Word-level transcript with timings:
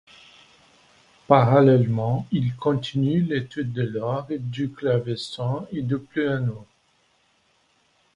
Parallèlement, 1.27 2.25
il 2.31 2.55
continue 2.55 3.21
l'étude 3.21 3.71
de 3.71 3.83
l'orgue, 3.83 4.37
du 4.39 4.71
clavecin 4.71 5.67
et 5.71 5.83
du 5.83 5.99
piano. 5.99 6.65